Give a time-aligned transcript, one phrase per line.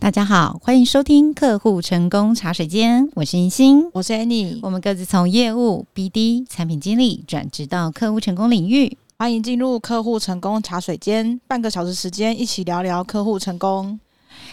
[0.00, 13.98] 大家好，欢迎收听客户成功茶水间，我是银星，我是 Annie，我们各自从业务、BD、产品经理转职到客户成功领域，欢迎进入客户成功茶水间，半个小时时间一起聊聊客户成功。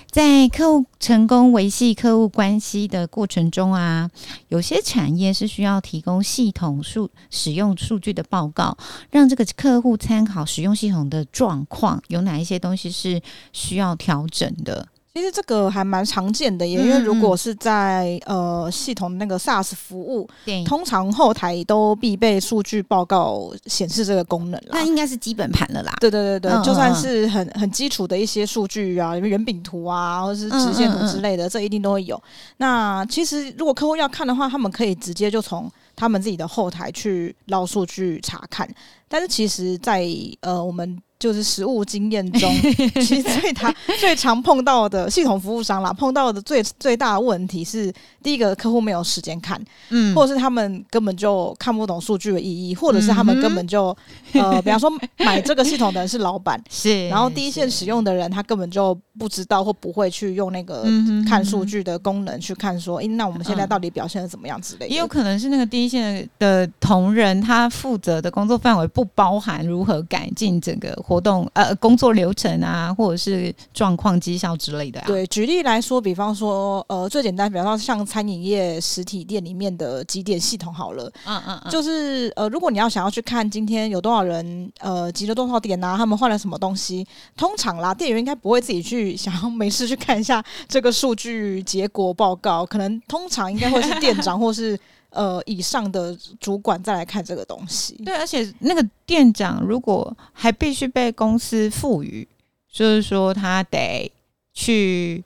[0.10, 4.10] 在客户成功维系客户关系的过程中啊，
[4.48, 8.76] 有些产业是需要提供系统数使用数据的报告，
[9.12, 13.22] 让这个客户参考使用系统的状况，有哪一些东西是
[13.54, 14.88] 需要调整的。
[15.16, 20.30] 其实这个还蛮常见的，也因为如果是在呃系统那个 SaaS 服务，
[20.66, 24.72] 通常后台都必备数据报告显示这个功能啦。
[24.72, 25.94] 那应该是基本盘了啦。
[26.02, 32.22] 对对对对，嗯嗯嗯，就算是很很基础的一些数据啊，圆饼图啊，或者是直线图之类的，这一定都会有。
[32.58, 38.70] 那其实如果客户要看的话，他们可以直接就从他们自己的后台去捞数据查看。
[39.08, 40.10] 但是其实在，在
[40.42, 41.02] 呃我们。
[41.18, 42.54] 就是实务经验中，
[43.02, 53.96] 其实最常最常碰到的系统服务商啦，碰到的最最大的问题是，第一个客户没有时间看，嗯，或者是他们根本就看不懂数据的意义，或者是他们根本就、
[54.34, 60.86] 嗯、 呃，比方说买这个系统的人是老板，是，然后第一线使用的人他根本就不知道或不会去用那个
[61.26, 70.94] 看数据的功能去看说，哎，那我们现在到底表现的怎么样之类的，也有可能是那个第一线的同仁他负责的工作范围不包含如何改进整个。
[71.06, 75.04] 活动呃，工作流程啊，或者是状况绩效之类的啊。
[75.08, 87.06] 对，举例来说，比方说呃，最简单，比方说像餐饮业实体店里面的几点系统好了，嗯嗯嗯，就是呃，如果你要想要去看今天有多少人呃集了多少点啊，他们换了什么东西，
[87.36, 94.80] 通常啦，店员应该不会自己去想要没事去看一下这个数据结果报告，可能通常应该会是店长或是。
[95.16, 97.96] 呃，以上的主管再来看这个东西。
[98.06, 102.28] 对，而且那个店长如果还必须被公司赋予，
[102.72, 104.12] 就是说他得
[104.54, 105.24] 去。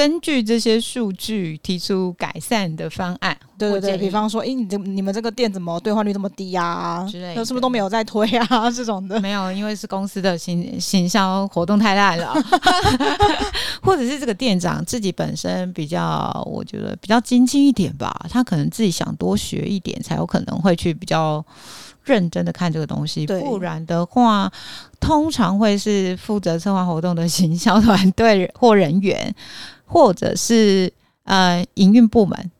[0.00, 7.06] 根据这些数据提出改善的方案，对对对，比方说，哎、欸，你这你们这个店怎么兑换率这么低呀、啊？
[7.06, 8.70] 之类的，是不是都没有在推啊？
[8.72, 12.34] 这种的没有，因为是公司的行行销活动太烂了，
[13.82, 21.44] 或者是这个店长自己本身比较，我觉得比较精进一点吧，他可能自己想多学一点，才有可能会去比较
[22.04, 23.26] 认真的看这个东西。
[23.26, 24.50] 不然的话，
[24.98, 29.34] 通常会是负责策划活动的行销团队或人员。
[29.90, 30.92] 或者是
[31.24, 32.50] 呃营运部门，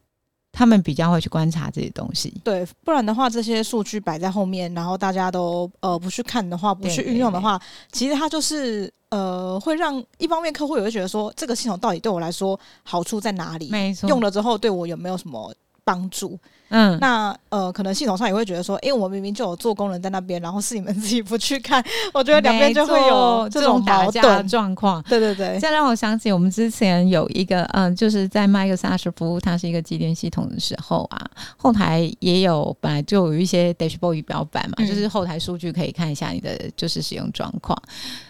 [0.51, 2.35] 他们比较会去观察这些东西。
[2.43, 7.61] 对，不然的话，这些数据摆在后面，然后大家都呃不去看的话，不去运用的话，
[7.93, 13.71] 其实它就是呃会让一方面客户也会觉得说，这个系统到底对我来说好处在哪里？
[13.71, 15.55] 没错，用了之后对我有没有什么
[15.85, 16.39] 帮助？
[16.73, 25.03] 嗯，那呃，可能系统上也会觉得说，哎、欸，我明明就有做功能在那边，然后是你们自己不去看， 我觉得两边就会有这种打架的状况。
[25.03, 37.77] 对对对，这让我想起我们之前有一个，嗯、呃，就是在卖一个 SaaS 服务，它是一个机电系统的时候啊，后台也有本来就有一些 dashboard 仪表板嘛，嗯、就是后台数据可以看一下你的就是使用状况。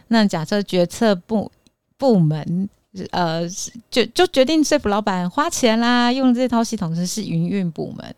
[0.09, 1.53] 那假设决策部
[1.99, 2.67] 部门
[3.11, 3.43] 呃，
[3.91, 8.15] 就就决定说服老板花钱啦，用这套系统的是营运部门。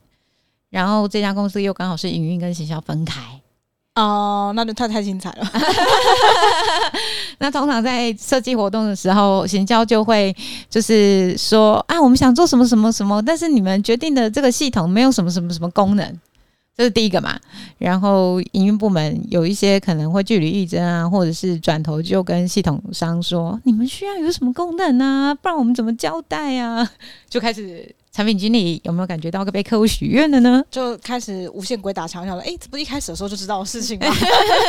[0.70, 3.20] 然后这家公司又刚好是营运跟行销分开
[3.94, 5.46] 哦，那就太太精彩了。
[7.36, 10.34] 那通常在设计活动的时候，行销就会
[10.70, 16.20] 就是说啊，我们想做什么什么什么，但是你们决定的这个系统没有什么什么什么功能，
[16.76, 17.38] 这是第一个嘛。
[17.78, 26.90] 然后营运部门有一些可能会据理力争啊，或者是转头就跟系统商说，你们需要有什么功能啊，不然我们怎么交代啊？
[27.28, 27.94] 就开始。
[28.14, 30.62] 产品经理有没有感觉到被客户许愿了呢？
[30.70, 34.06] 就开始无限鬼打墙，想了，哎、欸，这不一开始的时候就知道的事情吗？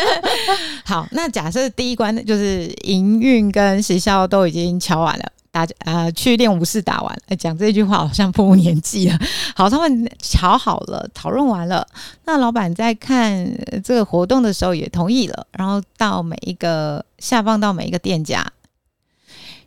[0.85, 9.19] 好，那假设第一关就是营运跟时效都已经敲完了，大家呃去练武士打完，哎、讲这句话好像不年纪了。
[9.55, 11.87] 好，他们瞧好了，讨论完了，
[12.25, 13.47] 那老板在看
[13.83, 18.43] 这个活动的时候也同意了，然后到每一个下放到每一个店家。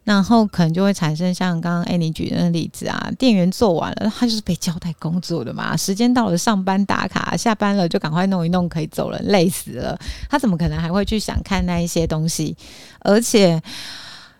[0.02, 9.98] 然后可能就会产生像刚刚 Annie 举的例子啊，店员做完了，他就是被交代工作的嘛，时间到了上班打卡，下班了就赶快弄一弄，可以走了，累死了，
[10.30, 12.56] 他怎么可能还会去想看那一些东西？
[13.00, 13.60] 而且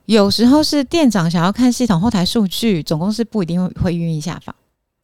[0.07, 4.55] 有时候是店长想要看系统后台数据，总公司不一定会会愿意下放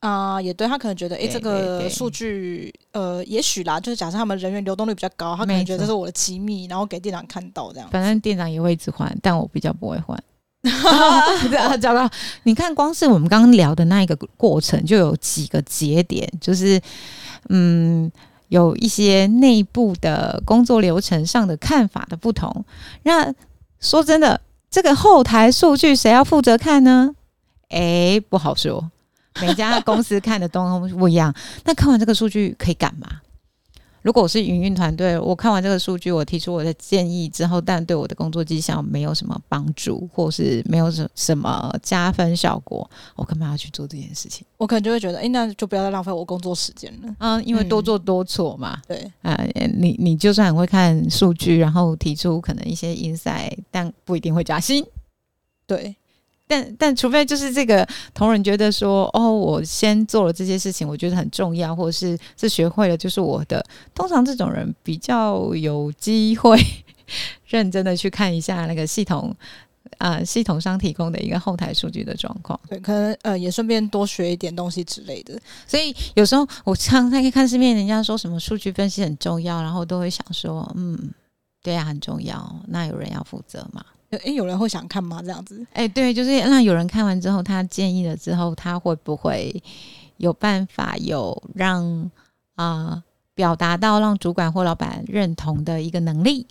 [0.01, 7.89] 啊，也对他可能觉得，哎，这个数据，呃，也许啦，就是假设他们人员流动率比较高，他可能觉得这是我的机密，然后给店长看到这样。
[7.91, 10.21] 反正店长也会一直换，但我比较不会换。
[10.63, 12.09] 啊，找到！
[12.45, 16.81] 你看，光是我们刚刚聊的那一个过程，就有几个节点，就是
[17.49, 18.11] 嗯，
[18.49, 22.65] 有一些内部的工作流程上的看法的不同。
[23.03, 23.33] 那
[23.81, 24.41] 说真的，
[24.73, 27.15] 这个后台数据谁要负责看呢？
[27.69, 28.91] 哎，不好说，
[29.39, 31.33] 每家公司看的东西不一样。
[31.65, 33.07] 那看完这个数据可以干嘛？
[34.03, 44.45] 如果我是营运团队，我看完这个数据，我提出我的建议之后，但对我的工作绩效没有什么帮助，或是没有什什么加分效果，我干嘛要去做这件事情？
[44.57, 47.17] 我可能就会觉得，哎、欸，那就不要再浪费我工作时间了。
[47.19, 48.81] 嗯，因为多做多错嘛。
[48.89, 49.45] 嗯、对，啊，
[49.79, 54.85] 你你就算很会看数据，然后提出可能一些 insight，但不一定会加薪。
[55.67, 55.95] 对。
[56.53, 63.65] 但但除非就是这个同仁觉得说，哦，我先做了这些事情，我觉得很重要，或者是是学会了，就是我的。
[63.95, 66.63] 通常这种人比较有机会
[67.49, 69.35] 认真的去看一下那个系统
[69.97, 72.59] 啊、系统商提供的一个后台数据的状况。
[72.69, 75.41] 对，可能呃也顺便多学一点东西之类的。
[75.67, 81.13] 所以有时候我常常可以看市面，人家说什么数据分析很重要，然后都会想说，嗯，
[81.63, 82.57] 对啊，很重要。
[82.69, 83.83] 那有人要负责吗？
[84.19, 85.20] 哎、欸，有人会想看吗？
[85.23, 85.61] 这样子？
[85.73, 89.62] 哎、欸，对，就是让有人看完之后，他建议了之后，他会不会
[90.19, 91.82] 有办法有让
[92.55, 93.05] 啊、呃、
[93.35, 96.47] 表达到让主管或老板认同的一个能力，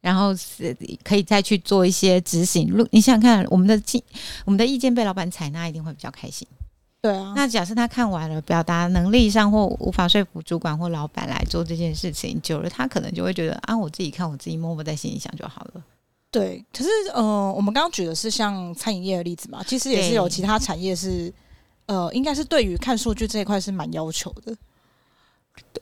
[0.00, 2.68] 然后是可以再去做一些执行。
[2.70, 4.02] 如你想想看，我们的意
[4.46, 6.48] 我们的意见被老板采纳，一定会比较开心。
[7.02, 7.34] 对啊。
[7.36, 15.82] 那假设他看完了，表达能力上或无法说服主管或老板来做这件事情，久了他可能就会觉得啊，我自己看，我自己默默在心里想就好了。
[16.38, 21.32] 对，可是呃，我们刚刚举的是像餐饮业的例子嘛，其实也是有其他产业是，
[21.86, 24.54] 呃，应该是对于看数据这一块是蛮要求的。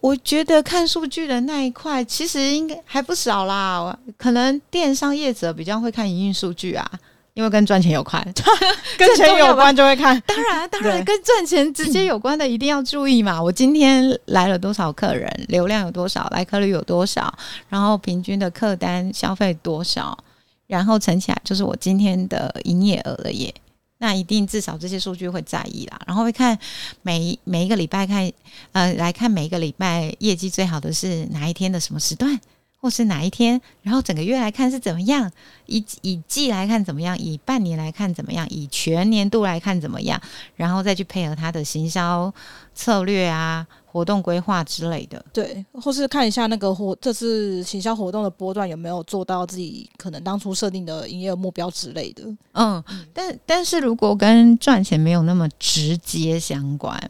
[0.00, 6.88] 我觉得看数据的那一块其实应该还不少啦，可能电商业者比较会看营运数据啊，
[7.32, 8.22] 因为跟赚钱有关，
[8.96, 10.22] 跟钱有关就会看。
[10.24, 13.42] 当然，当然跟赚钱直接 有关的一定要注意嘛。
[13.42, 17.36] 我今天来了多少客人，流量有多少，来客率有多少，
[17.68, 20.16] 然后平均的客单消费多少。
[20.66, 23.54] 然后乘起来就是我今天的营业额了耶，
[23.98, 26.00] 那一定至少这些数据会在意啦。
[26.06, 26.58] 然后会看
[27.02, 28.30] 每每一个礼拜看，
[28.72, 32.40] 呃，来看每一个礼拜业绩最好的是哪一天的什么时段，
[32.84, 35.30] 或是哪一天，然后整个月来看是怎么样，
[35.64, 40.20] 以以季来看怎么样，以半年来看怎么样，以全年度来看怎么样，
[40.54, 42.30] 然后再去配合他的行销
[42.74, 43.66] 策略啊。
[43.86, 52.24] 活动规划之类的，对，或是看一下那个活这次行销活动的波段有没有做到自己可能当初设定的营业目标之类的。
[52.54, 52.82] 嗯，
[53.12, 57.00] 但但是如果跟赚钱没有那么直接相关，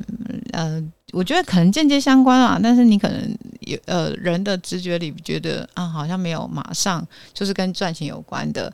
[0.52, 0.84] 呃。
[1.14, 8.72] 我觉得可能间接相关啊，但是你可能有呃人的直觉里觉得啊，好像没有马上就是跟赚钱有关的，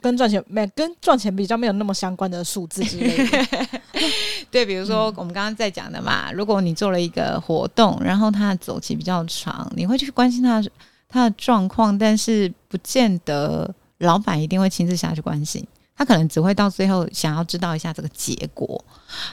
[0.00, 3.46] 跟赚钱没跟赚钱比较没有那么相关的数字之类的。
[4.50, 10.62] 对，比如说我们刚刚在讲的嘛，如果你做了一个活动，然后它的走期比较长，你会去关心它
[11.08, 15.66] 它的状况，但是不见得老板一定会亲自下去关心。
[15.98, 18.82] 他可能只会到最后想要知道一下这个结果。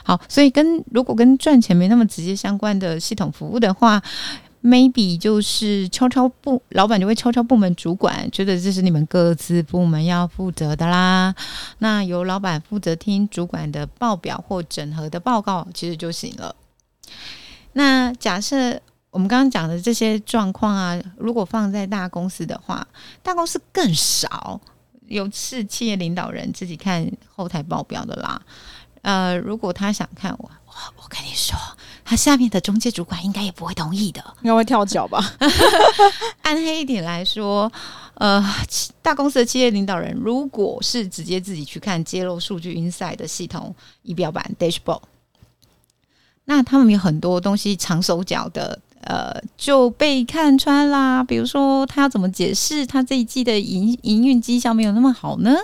[0.02, 4.02] 好，所以跟如果跟赚钱没那么直接相关的系统服务的话
[4.62, 11.32] ，maybe 就是敲敲部老板就会敲敲部门主管，觉得这是你们各自部门要负责的啦。
[11.78, 16.56] 那由老板负责听主管的报表或整合的报告，其实就行了。
[17.74, 18.80] 那假设
[19.10, 22.84] 我们刚刚讲的这些状况啊，如果放在大公司的话，
[23.22, 24.60] 大公司更少。
[25.08, 28.40] 有是企业领导人自己看后台报表的啦，
[29.02, 31.56] 呃，如果他想看我，我我跟你说，
[32.04, 35.36] 他下面的中介主管应该也不会同意的，应该会跳脚吧？
[36.42, 37.70] 暗黑一点来说，
[38.14, 38.44] 呃，
[39.02, 45.02] 大公司的企业领导人如果是直接自己去看揭露数据 inside 的系统仪表板 dashboard，
[46.46, 48.78] 那他们有很多东西长手脚的。
[49.06, 51.24] 呃，就被看穿啦。
[51.24, 55.56] 比如说，他要怎么解释他这一季的营营运绩效没有那么好呢？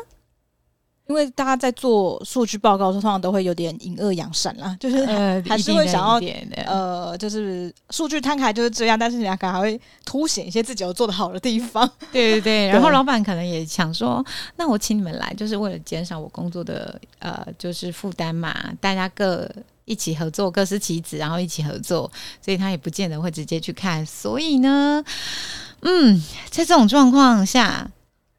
[1.08, 5.04] 因为大家在做数据报告的时候，通常都会有点隐恶扬善啦，就是
[5.44, 6.18] 还是会想要
[6.64, 11.86] 呃，就是数据摊开就是这样，但是人家可能还会凸显一些自己有做的好的地方。
[12.12, 14.24] 对对对，然后老板可能也想说，
[14.56, 19.50] 那我请你们来，就是为了减少我工作的呃，就是负担嘛，大家各。
[19.84, 22.10] 一起合作，各司其职，然后一起合作，
[22.40, 24.04] 所以他也不见得会直接去看。
[24.06, 25.04] 所以呢，
[25.80, 27.90] 嗯，在这种状况下，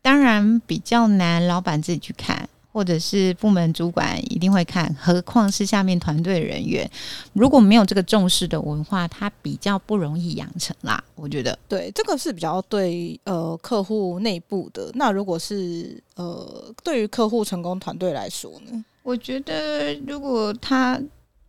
[0.02, 6.90] 当然比较难，老板自己去看，或者是部门主管一定会看，何况是下面团队人员，
[7.34, 11.04] 如果没有这个重视的文化，他比较不容易养成啦。
[11.16, 14.90] 我觉得，对，这个是比较对呃客户内部的。
[14.94, 18.86] 那如果是呃对于客户成功团队来说呢？
[19.04, 20.98] 我觉得如果他。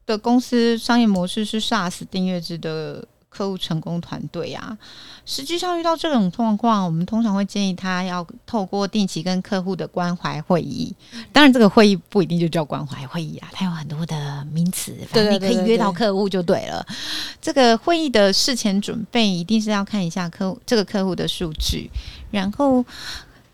[0.06, 4.78] 的公司商业模式是 SaaS 订阅制的客户成功团队啊，
[5.26, 10.94] 实际上遇到这种状况，我们通常会建议他要透过定期跟客户的关怀会议。
[11.32, 16.80] 当然，这个会议不一定就叫关怀会议啊，它有很多的名词，反正你可以约到客户就对了。
[16.84, 21.90] 对对对对，这个会议的事前准备一定是要看一下客户这个客户的数据，
[22.30, 22.84] 然后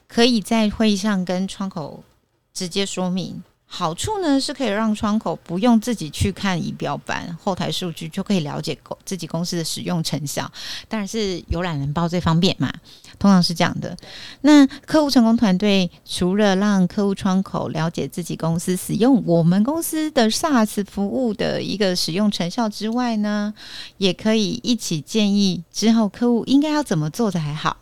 [0.07, 2.05] 可以在会议上跟窗口
[2.53, 3.43] 直接说明。
[3.73, 10.51] 好处呢，是可以让窗口不用自己去看仪表板后台数据，就可以了解自己公司的使用成效。
[10.89, 12.71] 当然是有懒人包最方便嘛，
[13.17, 13.97] 通常是这样的。
[14.41, 23.55] 那客户成功团队除了让客户窗口了解自己公司使用我们公司的 SaaS 服务的一个使用成效之外呢，
[23.99, 27.77] 也可以一起建议之后客户应该要怎么做才好。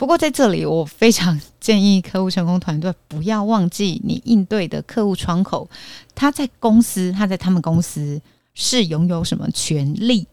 [0.00, 5.68] 不过在这里，我非常建议客户成功团队不要忘记，你应对的客户窗口，
[6.14, 8.22] 他在公司，他在他们公司
[8.54, 10.26] 是拥有什么权利？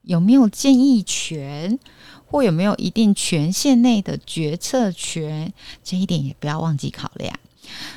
[0.00, 1.78] 有没有建议权？
[2.24, 5.52] 或有没有一定权限内的决策权？
[5.82, 7.38] 这一点也不要忘记考量。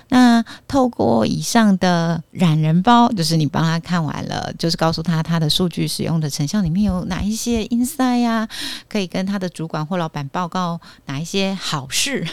[0.09, 8.47] 那透过以上的懒人包，就是你帮他看完了，就是告诉他他的数据使用的成效里面有哪一些 insight 呀，
[8.87, 12.25] 可以跟他的主管或老板报告哪一些好事，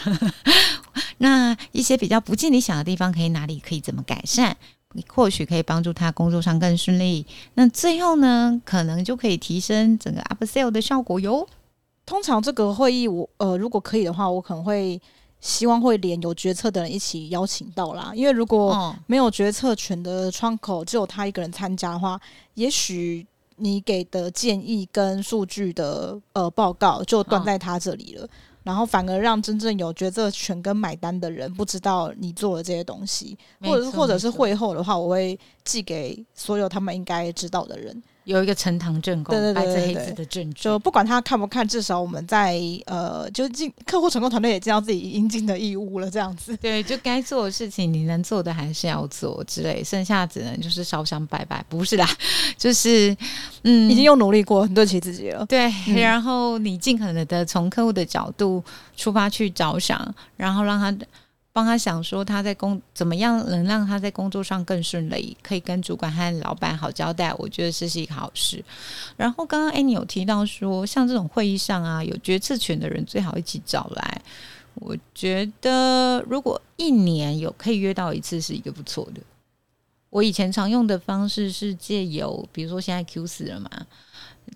[1.19, 4.57] 那一些比较不尽理想的地方，可以哪里可以怎么改善，
[5.09, 7.27] 或许可以帮助他工作上更顺利。
[7.55, 11.49] 那最后呢，可能就可以提升整个 upsell 的效果哟。
[12.07, 15.01] 通常这个会议我呃，如果可以的话，我可能会。
[15.45, 22.19] 希望会连有决策的人一起邀请到啦，因为如果没有决策权的窗口，只有他一个人参加的话，
[22.55, 28.27] 也许你给的建议跟数据的呃报告就断在他这里了，
[28.63, 38.03] 然后反而让真正有决策权跟买单的人不知道你做的这些东西，或者是或者是会后的话，我会寄给所有他们应该知道的人。
[38.25, 46.57] 有一个呈堂证供，白纸黑字的证据，就不管他看不看，至少我们在呃，就尽客户成功团队也尽到自己应尽的义务了，这样子。
[46.61, 52.09] 对，就该做的事情，你能做的还是要做之类，剩下只能就是烧香拜拜，不是啦，
[52.57, 53.17] 就是
[53.63, 55.45] 嗯，已经又努力过，很对得起自己了。
[55.47, 58.63] 对，嗯、然后你尽可能的从客户的角度
[58.97, 61.07] 出发去着想，然后让他。
[61.55, 68.63] 帮他想说他在工怎么样能让他在工作上更顺利，可以跟主管和老板好交代，我觉得这是一个好事。
[69.17, 74.21] 然后刚刚 a n 有提到说，像这种会议上啊，有决策权的人最好一起找来。
[74.75, 79.21] 我觉得如果一年有可以约到一次，是一个不错的。
[80.11, 83.71] 我以前常用的方式是借由，比如说现在 Q 四了嘛，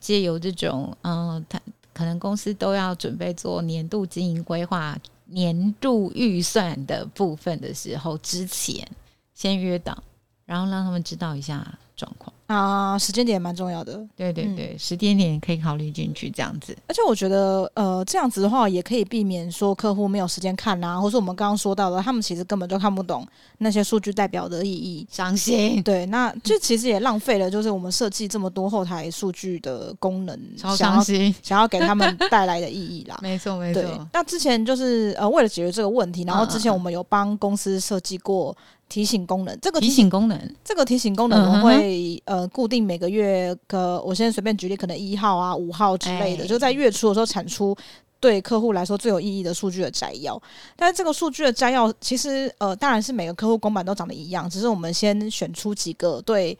[0.00, 1.61] 借由这种，嗯，他
[1.93, 4.99] 可能公司都要准备做年度经营规划。
[5.28, 8.87] 年度预算的部分的时候，之前
[9.35, 10.02] 先约档，
[10.44, 12.33] 然后让他们知道一下状况。
[12.47, 16.75] 啊，时间点蛮重要的，对对对，嗯、时间点可以考虑进去这样子。
[16.87, 23.26] 而且我觉得，呃，这样子的话也可以避免说客户没有时间看啊，或是我们刚刚说到的，他们其实根本就看不懂
[23.59, 25.83] 那些数据代表的意义，伤心。
[25.83, 33.19] 对，那这其实也浪费了，就是我们设计这么多后台数据的功能，超伤心，想要给他们带来的意义啦。
[33.21, 33.83] 没错没错。
[34.14, 38.57] 那之前就是呃，为了解决这个问题，然后之前我们有帮公司设计过。
[38.88, 41.88] 提醒功能，这个提醒功能，这个提醒功能，我们会
[42.25, 47.76] 呃固定每个月个，我现在随便举例，可能一号啊、五号之类的，就在月初的时候产出
[48.21, 50.40] 对客户来说最有意义的数据的摘要。
[50.76, 56.57] 但是这个数据的摘要，其实呃当然是每个客户公版都长得一样，只是我们先选出几个对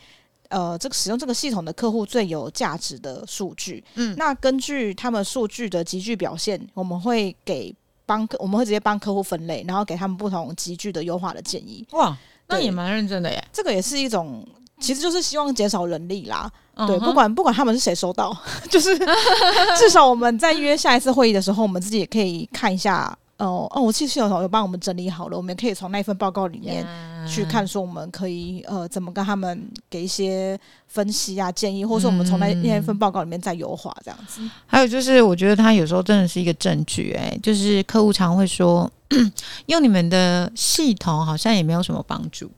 [0.49, 3.83] 呃这个使用这个系统的客户最有价值的数据。
[3.95, 7.75] 嗯，那根据他们数据的集聚表现，我们会给。
[8.09, 11.87] 帮客，我们会直接帮客户分类，然后给他们不同集聚的优化的建议。
[11.91, 12.17] 哇，
[12.47, 13.45] 那也蛮认真的耶。
[13.53, 14.43] 这个也是一种，
[14.81, 16.51] 其实就是希望减少人力啦。
[16.75, 18.37] 嗯、对，不管不管他们是谁收到，
[18.71, 18.97] 就是
[19.79, 23.17] 至少我们在约下一次会议的时候，我们自己也可以看一下。
[23.39, 26.85] 哦哦，我其实系统有帮我们整理好了，我们也可以从那份报告里面
[27.25, 30.59] 去看，说我们可以呃怎么跟他们给一些
[30.89, 34.41] 分析啊建议，或者说我们从那那份报告里面再优化这样子。
[34.67, 38.91] 还有就是，我觉得他有时候真的是一个证据，哎，就是客户常会说，
[39.67, 42.51] 用你们的系统好像也没有什么帮助。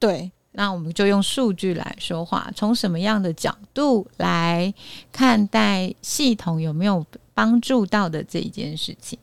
[0.00, 4.74] 对，那我们就用数据来说话，从什么样的角度来
[5.12, 9.16] 看待系统有没有帮助到的这一件事情。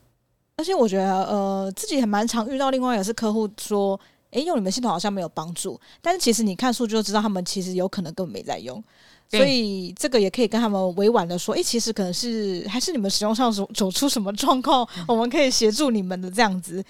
[0.56, 4.00] 而且我觉得，呃，自己还蛮常遇到，另外也是客户说，
[4.32, 8.82] 诶，用你们系统好像没有帮助，但是其实你看数据就知道，他们其实有可能根本没在用，
[9.30, 16.82] 所以这个也可以跟他们委婉的说，诶，其实可能是还是你们使用上走走出什么状况，我们可以协助你们的这样子，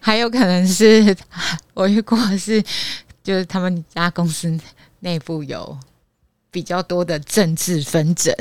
[0.00, 1.16] 还有可能是
[1.74, 2.60] 我遇过是，
[3.28, 4.58] 就是他们家公司
[5.00, 5.78] 内部有
[6.50, 8.34] 比较多的政治纷争。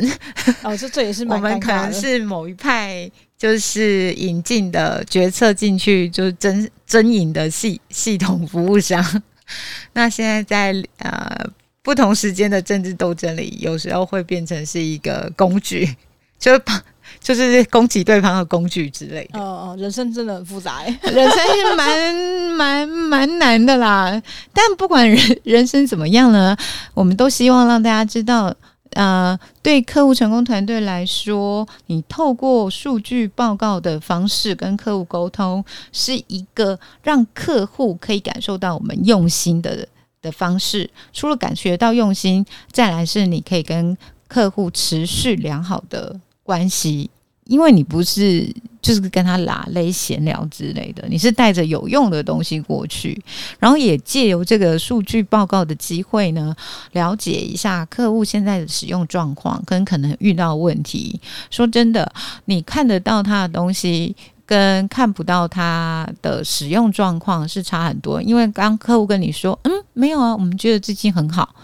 [0.63, 9.21] 哦，这这也是蛮我们可能是某一派，就是引进的决策进去，就是争争赢的系系统服务商。
[9.91, 11.45] 那现在在呃
[11.81, 15.97] 不同时间的政治斗争里，有时候会变成是一个工具，
[16.39, 16.61] 就是
[17.19, 19.39] 就是攻击对方的工具之类的。
[19.39, 22.17] 哦哦，人生真的很复杂， 人生是蛮
[22.55, 24.21] 蛮蛮难的啦。
[24.53, 26.55] 但不管人人生怎么样呢，
[26.93, 28.53] 我们都希望让大家知道，
[28.91, 39.85] 呃，对客户成功团队来说，你透过数据报告的方式跟客户沟通，是一个让客户可以感受到我们用心的
[40.21, 40.89] 的方式。
[41.11, 46.17] 除了感觉到用心，再来是你可以跟客户持续良好的
[46.47, 47.09] 关系。
[47.49, 48.45] 因为你不是
[48.81, 53.17] 就是跟他拉勒闲聊之类的，你是带着有用的东西过去，
[53.57, 56.53] 然后也借由这个数据报告的机会呢，
[56.91, 61.17] 了解一下客户现在的使用状况跟可能遇到问题。
[61.49, 62.11] 说真的，
[62.43, 64.13] 你看得到他的东西，
[64.45, 68.21] 跟看不到他的使用状况是差很多。
[68.21, 71.55] 因为刚客户跟你说，嗯，没有啊，我们觉得最近很好。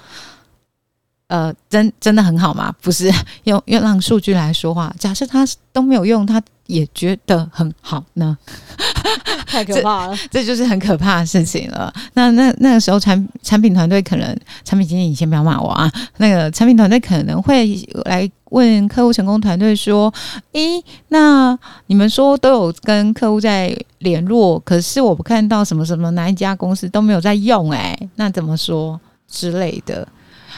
[1.27, 2.74] 呃，真真的很好吗？
[2.82, 3.12] 不是，
[3.46, 4.94] 用用让数据来说话。
[5.00, 8.38] 假设他都没有用，他也觉得很好呢？
[9.48, 11.92] 太可怕了 这，这就是很可怕的事情了。
[12.13, 15.92] 那那那个时候产，产产品团队可能，产品经理，你先不要骂我啊。
[16.18, 17.75] 那个产品团队可能会
[18.06, 20.12] 来问客户成功团队说
[20.53, 30.08] ：“诶，那你们说都有跟客户在联络，可是我不看到什么什么哪一家公司都没有在用，诶，那怎么说之类的？”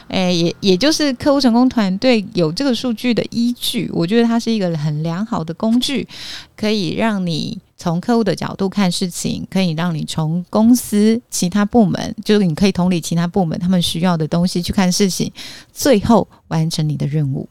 [0.08, 6.08] 诶，也也就是客户成功团队有这个数据的依据，我觉得它是一个很良好的工具，
[6.56, 15.32] 可以让你从客户的角度看事情，可以让你从公司其他部门，就是你可以同理其他部门他们需要的东西去看事情，
[15.74, 17.50] 最后完成你的任务。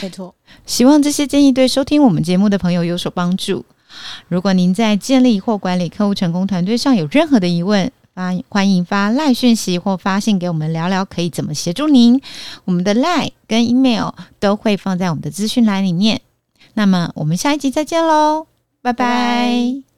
[0.00, 0.34] 没错，
[0.64, 3.64] 希望这些建议对收听我们节目的朋友有所帮助。
[4.28, 12.20] 如果您在建立或管理客户成功团队上有任何的疑问，发欢迎发赖讯息或发信给我们聊聊，可以怎么协助您？
[12.64, 16.20] 我们的赖跟 email 都会放在我们的资讯栏里面。
[16.74, 18.46] 那么我们下一集再见喽，
[18.82, 19.91] 拜拜。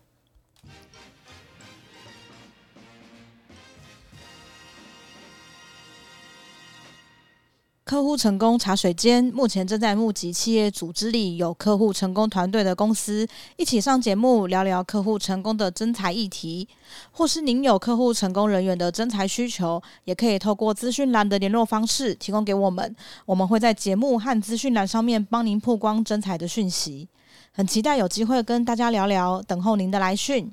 [7.84, 16.66] 客户成功茶水间目前正在募集企业组织里有客户成功团队的公司，一起上节目聊聊客户成功的征才议题。
[17.12, 27.06] 或是您有客户成功人员的征才需求，也可以透过资讯栏的联络方式提供给我们，我们会在节目和资讯栏上面帮您曝光征才的讯息。
[27.52, 30.50] 很期待有机会跟大家聊聊，等候您的来讯。